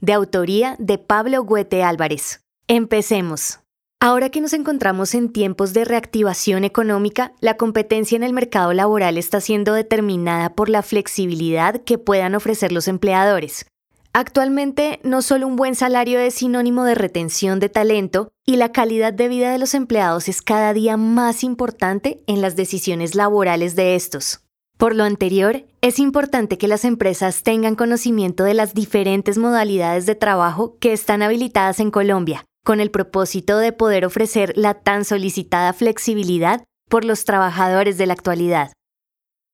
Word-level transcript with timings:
de 0.00 0.12
autoría 0.12 0.76
de 0.78 0.98
Pablo 0.98 1.42
Huete 1.42 1.82
Álvarez. 1.82 2.40
Empecemos. 2.68 3.60
Ahora 3.98 4.28
que 4.28 4.42
nos 4.42 4.52
encontramos 4.52 5.14
en 5.14 5.32
tiempos 5.32 5.72
de 5.72 5.84
reactivación 5.84 6.64
económica, 6.64 7.32
la 7.40 7.56
competencia 7.56 8.14
en 8.16 8.22
el 8.22 8.34
mercado 8.34 8.72
laboral 8.74 9.16
está 9.16 9.40
siendo 9.40 9.72
determinada 9.72 10.54
por 10.54 10.68
la 10.68 10.82
flexibilidad 10.82 11.82
que 11.82 11.96
puedan 11.96 12.34
ofrecer 12.34 12.72
los 12.72 12.88
empleadores. 12.88 13.66
Actualmente, 14.12 15.00
no 15.02 15.22
solo 15.22 15.46
un 15.46 15.56
buen 15.56 15.74
salario 15.74 16.18
es 16.20 16.34
sinónimo 16.34 16.84
de 16.84 16.94
retención 16.94 17.58
de 17.60 17.68
talento, 17.68 18.28
y 18.46 18.56
la 18.56 18.72
calidad 18.72 19.12
de 19.12 19.28
vida 19.28 19.50
de 19.50 19.58
los 19.58 19.74
empleados 19.74 20.28
es 20.28 20.40
cada 20.40 20.72
día 20.72 20.96
más 20.96 21.42
importante 21.42 22.22
en 22.26 22.40
las 22.40 22.56
decisiones 22.56 23.14
laborales 23.14 23.76
de 23.76 23.94
estos. 23.94 24.40
Por 24.76 24.94
lo 24.94 25.04
anterior, 25.04 25.64
es 25.80 25.98
importante 25.98 26.58
que 26.58 26.68
las 26.68 26.84
empresas 26.84 27.42
tengan 27.42 27.76
conocimiento 27.76 28.44
de 28.44 28.52
las 28.52 28.74
diferentes 28.74 29.38
modalidades 29.38 30.04
de 30.04 30.14
trabajo 30.14 30.76
que 30.80 30.92
están 30.92 31.22
habilitadas 31.22 31.80
en 31.80 31.90
Colombia, 31.90 32.44
con 32.62 32.80
el 32.80 32.90
propósito 32.90 33.56
de 33.58 33.72
poder 33.72 34.04
ofrecer 34.04 34.52
la 34.54 34.74
tan 34.74 35.06
solicitada 35.06 35.72
flexibilidad 35.72 36.62
por 36.90 37.06
los 37.06 37.24
trabajadores 37.24 37.96
de 37.96 38.06
la 38.06 38.12
actualidad. 38.12 38.72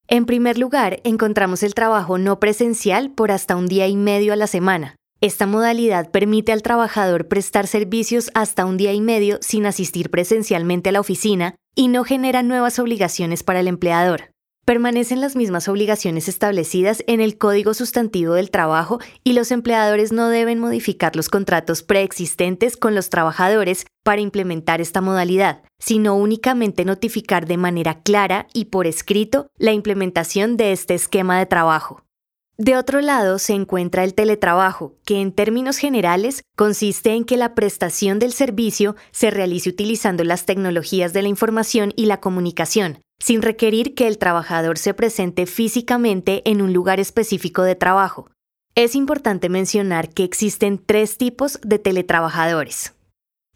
En 0.08 0.26
primer 0.26 0.58
lugar, 0.58 1.00
encontramos 1.04 1.62
el 1.62 1.74
trabajo 1.74 2.18
no 2.18 2.40
presencial 2.40 3.12
por 3.12 3.30
hasta 3.30 3.54
un 3.54 3.68
día 3.68 3.86
y 3.86 3.96
medio 3.96 4.32
a 4.32 4.36
la 4.36 4.48
semana. 4.48 4.96
Esta 5.20 5.46
modalidad 5.46 6.10
permite 6.10 6.50
al 6.50 6.62
trabajador 6.62 7.28
prestar 7.28 7.68
servicios 7.68 8.32
hasta 8.34 8.66
un 8.66 8.76
día 8.76 8.92
y 8.92 9.00
medio 9.00 9.38
sin 9.40 9.66
asistir 9.66 10.10
presencialmente 10.10 10.88
a 10.88 10.92
la 10.92 11.00
oficina 11.00 11.54
y 11.76 11.86
no 11.86 12.02
genera 12.02 12.42
nuevas 12.42 12.80
obligaciones 12.80 13.44
para 13.44 13.60
el 13.60 13.68
empleador. 13.68 14.31
Permanecen 14.64 15.20
las 15.20 15.34
mismas 15.34 15.68
obligaciones 15.68 16.28
establecidas 16.28 17.02
en 17.08 17.20
el 17.20 17.36
Código 17.36 17.74
Sustantivo 17.74 18.34
del 18.34 18.52
Trabajo 18.52 19.00
y 19.24 19.32
los 19.32 19.50
empleadores 19.50 20.12
no 20.12 20.28
deben 20.28 20.60
modificar 20.60 21.16
los 21.16 21.28
contratos 21.28 21.82
preexistentes 21.82 22.76
con 22.76 22.94
los 22.94 23.10
trabajadores 23.10 23.86
para 24.04 24.20
implementar 24.20 24.80
esta 24.80 25.00
modalidad, 25.00 25.64
sino 25.80 26.14
únicamente 26.14 26.84
notificar 26.84 27.46
de 27.46 27.56
manera 27.56 28.02
clara 28.02 28.46
y 28.54 28.66
por 28.66 28.86
escrito 28.86 29.50
la 29.58 29.72
implementación 29.72 30.56
de 30.56 30.70
este 30.70 30.94
esquema 30.94 31.40
de 31.40 31.46
trabajo. 31.46 32.04
De 32.56 32.76
otro 32.76 33.00
lado 33.00 33.40
se 33.40 33.54
encuentra 33.54 34.04
el 34.04 34.14
teletrabajo, 34.14 34.94
que 35.04 35.20
en 35.20 35.32
términos 35.32 35.78
generales 35.78 36.44
consiste 36.54 37.14
en 37.14 37.24
que 37.24 37.36
la 37.36 37.56
prestación 37.56 38.20
del 38.20 38.32
servicio 38.32 38.94
se 39.10 39.32
realice 39.32 39.70
utilizando 39.70 40.22
las 40.22 40.46
tecnologías 40.46 41.12
de 41.12 41.22
la 41.22 41.28
información 41.28 41.92
y 41.96 42.06
la 42.06 42.20
comunicación, 42.20 43.00
sin 43.22 43.40
requerir 43.40 43.94
que 43.94 44.08
el 44.08 44.18
trabajador 44.18 44.78
se 44.78 44.94
presente 44.94 45.46
físicamente 45.46 46.42
en 46.44 46.60
un 46.60 46.72
lugar 46.72 46.98
específico 46.98 47.62
de 47.62 47.76
trabajo. 47.76 48.28
Es 48.74 48.96
importante 48.96 49.48
mencionar 49.48 50.08
que 50.10 50.24
existen 50.24 50.82
tres 50.84 51.18
tipos 51.18 51.60
de 51.62 51.78
teletrabajadores. 51.78 52.94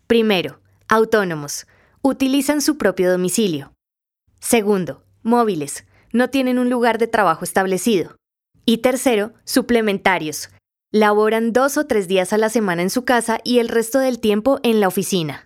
Primero, 0.07 0.61
autónomos. 0.87 1.67
Utilizan 2.01 2.63
su 2.63 2.79
propio 2.79 3.11
domicilio. 3.11 3.73
Segundo, 4.39 5.03
móviles. 5.25 5.85
No 6.13 6.31
tienen 6.31 6.61
un 6.61 6.71
lugar 6.71 6.99
de 6.99 7.09
trabajo 7.09 7.45
establecido. 7.45 8.15
Y 8.65 8.79
tercero, 8.79 9.33
suplementarios. 9.45 10.51
Laboran 10.93 11.53
dos 11.53 11.77
o 11.77 11.87
tres 11.87 12.07
días 12.07 12.33
a 12.33 12.39
la 12.39 12.51
semana 12.51 12.83
en 12.83 12.91
su 12.91 13.05
casa 13.05 13.41
y 13.43 13.59
el 13.59 13.69
resto 13.69 13.99
del 13.99 14.21
tiempo 14.21 14.61
en 14.63 14.79
la 14.79 14.87
oficina. 14.87 15.46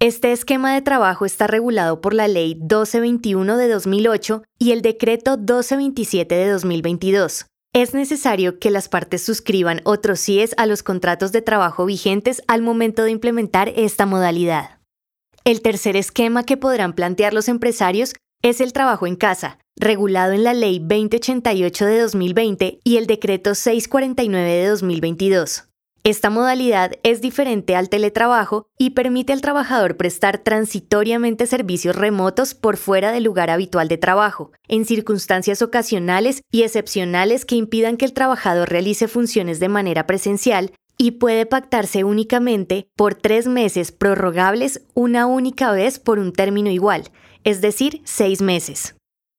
Este 0.00 0.32
esquema 0.32 0.74
de 0.74 0.82
trabajo 0.82 1.24
está 1.24 1.46
regulado 1.46 2.00
por 2.00 2.14
la 2.14 2.26
Ley 2.28 2.56
1221 2.56 3.56
de 3.56 3.68
2008 3.68 4.42
y 4.58 4.72
el 4.72 4.82
Decreto 4.82 5.38
1227 5.38 6.34
de 6.34 6.48
2022. 6.48 7.46
Es 7.72 7.94
necesario 7.94 8.58
que 8.58 8.70
las 8.70 8.88
partes 8.88 9.22
suscriban 9.22 9.80
otros 9.84 10.20
CIES 10.20 10.54
a 10.58 10.66
los 10.66 10.82
contratos 10.82 11.32
de 11.32 11.42
trabajo 11.42 11.86
vigentes 11.86 12.42
al 12.48 12.60
momento 12.60 13.04
de 13.04 13.12
implementar 13.12 13.72
esta 13.76 14.04
modalidad. 14.04 14.78
El 15.44 15.62
tercer 15.62 15.96
esquema 15.96 16.44
que 16.44 16.56
podrán 16.56 16.94
plantear 16.94 17.32
los 17.32 17.48
empresarios 17.48 18.14
es 18.42 18.60
el 18.60 18.72
trabajo 18.72 19.06
en 19.06 19.16
casa, 19.16 19.58
regulado 19.76 20.32
en 20.32 20.44
la 20.44 20.54
Ley 20.54 20.80
2088 20.80 21.86
de 21.86 21.98
2020 22.00 22.80
y 22.84 22.96
el 22.96 23.06
Decreto 23.06 23.54
649 23.54 24.50
de 24.50 24.66
2022. 24.68 25.64
Esta 26.06 26.28
modalidad 26.28 26.92
es 27.02 27.22
diferente 27.22 27.74
al 27.76 27.88
teletrabajo 27.88 28.66
y 28.76 28.90
permite 28.90 29.32
al 29.32 29.40
trabajador 29.40 29.96
prestar 29.96 30.36
transitoriamente 30.36 31.46
servicios 31.46 31.96
remotos 31.96 32.52
por 32.52 32.76
fuera 32.76 33.10
del 33.10 33.24
lugar 33.24 33.48
habitual 33.48 33.88
de 33.88 33.96
trabajo, 33.96 34.52
en 34.68 34.84
circunstancias 34.84 35.62
ocasionales 35.62 36.42
y 36.52 36.64
excepcionales 36.64 37.46
que 37.46 37.56
impidan 37.56 37.96
que 37.96 38.04
el 38.04 38.12
trabajador 38.12 38.68
realice 38.68 39.08
funciones 39.08 39.60
de 39.60 39.70
manera 39.70 40.06
presencial 40.06 40.72
y 40.98 41.12
puede 41.12 41.46
pactarse 41.46 42.04
únicamente 42.04 42.86
por 42.96 43.14
tres 43.14 43.46
meses 43.46 43.90
prorrogables 43.90 44.82
una 44.92 45.24
única 45.24 45.72
vez 45.72 45.98
por 45.98 46.18
un 46.18 46.34
término 46.34 46.68
igual, 46.68 47.04
es 47.44 47.62
decir, 47.62 48.02
seis 48.04 48.42
meses. 48.42 48.94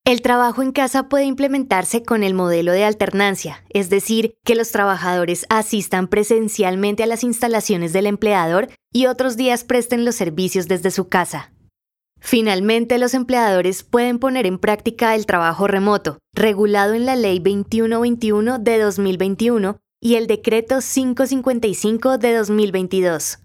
El 0.07 0.21
trabajo 0.21 0.61
en 0.61 0.71
casa 0.71 1.09
puede 1.09 1.25
implementarse 1.25 2.03
con 2.03 2.21
el 2.21 2.35
modelo 2.35 2.73
de 2.73 2.83
alternancia, 2.83 3.65
es 3.69 3.89
decir, 3.89 4.35
que 4.45 4.53
los 4.53 4.71
trabajadores 4.71 5.47
asistan 5.49 6.07
presencialmente 6.07 7.01
a 7.01 7.07
las 7.07 7.23
instalaciones 7.23 7.91
del 7.91 8.05
empleador 8.05 8.67
y 8.93 9.07
otros 9.07 9.35
días 9.35 9.63
presten 9.63 10.05
los 10.05 10.13
servicios 10.13 10.67
desde 10.67 10.91
su 10.91 11.07
casa. 11.09 11.51
Finalmente, 12.19 12.99
los 12.99 13.15
empleadores 13.15 13.81
pueden 13.81 14.19
poner 14.19 14.45
en 14.45 14.59
práctica 14.59 15.15
el 15.15 15.25
trabajo 15.25 15.67
remoto, 15.67 16.19
regulado 16.35 16.93
en 16.93 17.07
la 17.07 17.15
Ley 17.15 17.39
2121 17.39 18.59
de 18.59 18.79
2021 18.79 19.77
y 19.99 20.15
el 20.15 20.27
Decreto 20.27 20.81
555 20.81 22.19
de 22.19 22.35
2022. 22.35 23.39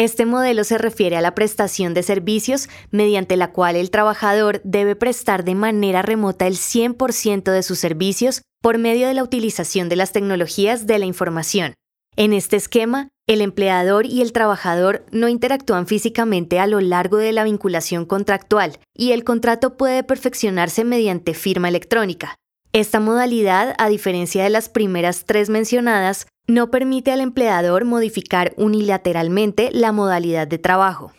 Este 0.00 0.24
modelo 0.24 0.64
se 0.64 0.78
refiere 0.78 1.18
a 1.18 1.20
la 1.20 1.34
prestación 1.34 1.92
de 1.92 2.02
servicios 2.02 2.70
mediante 2.90 3.36
la 3.36 3.52
cual 3.52 3.76
el 3.76 3.90
trabajador 3.90 4.62
debe 4.64 4.96
prestar 4.96 5.44
de 5.44 5.54
manera 5.54 6.00
remota 6.00 6.46
el 6.46 6.54
100% 6.54 7.52
de 7.52 7.62
sus 7.62 7.80
servicios 7.80 8.40
por 8.62 8.78
medio 8.78 9.08
de 9.08 9.12
la 9.12 9.22
utilización 9.22 9.90
de 9.90 9.96
las 9.96 10.12
tecnologías 10.12 10.86
de 10.86 10.98
la 10.98 11.04
información. 11.04 11.74
En 12.16 12.32
este 12.32 12.56
esquema, 12.56 13.10
el 13.26 13.42
empleador 13.42 14.06
y 14.06 14.22
el 14.22 14.32
trabajador 14.32 15.04
no 15.10 15.28
interactúan 15.28 15.86
físicamente 15.86 16.58
a 16.58 16.66
lo 16.66 16.80
largo 16.80 17.18
de 17.18 17.32
la 17.32 17.44
vinculación 17.44 18.06
contractual 18.06 18.78
y 18.96 19.12
el 19.12 19.22
contrato 19.22 19.76
puede 19.76 20.02
perfeccionarse 20.02 20.82
mediante 20.82 21.34
firma 21.34 21.68
electrónica. 21.68 22.36
Esta 22.72 23.00
modalidad, 23.00 23.74
a 23.76 23.90
diferencia 23.90 24.44
de 24.44 24.50
las 24.50 24.70
primeras 24.70 25.26
tres 25.26 25.50
mencionadas, 25.50 26.26
no 26.46 26.70
permite 26.70 27.12
al 27.12 27.20
empleador 27.20 27.84
modificar 27.84 28.52
unilateralmente 28.56 29.70
la 29.72 29.92
modalidad 29.92 30.48
de 30.48 30.58
trabajo. 30.58 31.12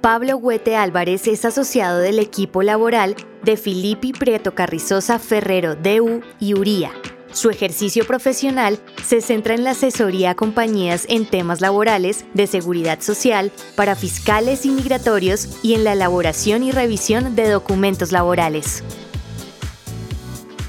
Pablo 0.00 0.36
Huete 0.36 0.76
Álvarez 0.76 1.26
es 1.26 1.44
asociado 1.44 1.98
del 1.98 2.18
equipo 2.18 2.62
laboral 2.62 3.16
de 3.42 3.56
Filippi 3.56 4.12
Prieto 4.12 4.54
Carrizosa 4.54 5.18
Ferrero 5.18 5.74
DU 5.74 6.20
y 6.38 6.54
Uría. 6.54 6.92
Su 7.32 7.50
ejercicio 7.50 8.06
profesional 8.06 8.78
se 9.04 9.20
centra 9.20 9.54
en 9.54 9.64
la 9.64 9.70
asesoría 9.70 10.30
a 10.30 10.34
compañías 10.34 11.04
en 11.08 11.26
temas 11.26 11.60
laborales, 11.60 12.24
de 12.32 12.46
seguridad 12.46 13.00
social, 13.00 13.52
para 13.76 13.96
fiscales 13.96 14.64
y 14.64 14.70
migratorios 14.70 15.58
y 15.62 15.74
en 15.74 15.84
la 15.84 15.92
elaboración 15.92 16.62
y 16.62 16.72
revisión 16.72 17.36
de 17.36 17.50
documentos 17.50 18.12
laborales. 18.12 18.82